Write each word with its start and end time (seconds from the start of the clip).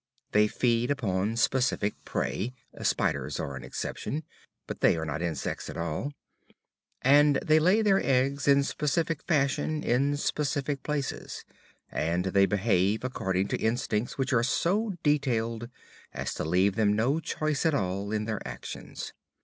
They 0.31 0.47
feed 0.47 0.89
upon 0.89 1.35
specific 1.37 1.93
prey 2.05 2.53
spiders 2.81 3.39
are 3.39 3.55
an 3.55 3.63
exception, 3.63 4.23
but 4.65 4.81
they 4.81 4.97
are 4.97 5.05
not 5.05 5.21
insects 5.21 5.69
at 5.69 5.77
all 5.77 6.11
and 7.03 7.35
they 7.45 7.59
lay 7.59 7.83
their 7.83 8.03
eggs 8.03 8.47
in 8.47 8.63
specific 8.63 9.21
fashion 9.21 9.83
in 9.83 10.17
specific 10.17 10.81
places, 10.81 11.45
and 11.91 12.25
they 12.25 12.47
behave 12.47 13.03
according 13.03 13.47
to 13.49 13.59
instincts 13.61 14.17
which 14.17 14.33
are 14.33 14.41
so 14.41 14.95
detailed 15.03 15.69
as 16.15 16.33
to 16.33 16.43
leave 16.45 16.75
them 16.77 16.93
no 16.93 17.19
choice 17.19 17.63
at 17.63 17.75
all 17.75 18.11
in 18.11 18.25
their 18.25 18.41
actions. 18.43 19.13